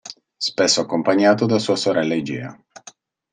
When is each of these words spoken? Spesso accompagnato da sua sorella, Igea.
Spesso 0.35 0.81
accompagnato 0.81 1.45
da 1.45 1.59
sua 1.59 1.75
sorella, 1.75 2.15
Igea. 2.15 2.59